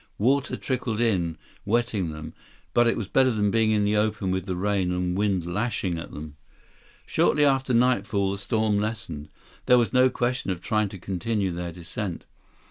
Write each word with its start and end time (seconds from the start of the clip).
Water 0.17 0.57
trickled 0.57 0.99
in, 0.99 1.37
wetting 1.63 2.09
them, 2.09 2.33
but 2.73 2.87
it 2.87 2.97
was 2.97 3.07
better 3.07 3.29
than 3.29 3.51
being 3.51 3.69
in 3.69 3.83
the 3.85 3.97
open 3.97 4.31
with 4.31 4.47
the 4.47 4.55
rain 4.55 4.91
and 4.91 5.15
wind 5.15 5.45
lashing 5.45 5.99
at 5.99 6.11
them. 6.11 6.37
Shortly 7.05 7.45
after 7.45 7.71
nightfall, 7.71 8.31
the 8.31 8.39
storm 8.39 8.79
lessened. 8.79 9.29
There 9.67 9.77
was 9.77 9.93
no 9.93 10.09
question 10.09 10.49
of 10.49 10.59
trying 10.59 10.89
to 10.89 10.97
continue 10.97 11.51
their 11.51 11.71
descent. 11.71 12.25